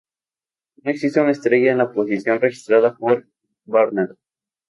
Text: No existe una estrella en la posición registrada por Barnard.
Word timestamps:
No 0.81 0.89
existe 0.89 1.21
una 1.21 1.29
estrella 1.29 1.71
en 1.73 1.77
la 1.77 1.91
posición 1.93 2.39
registrada 2.41 2.97
por 2.97 3.27
Barnard. 3.65 4.15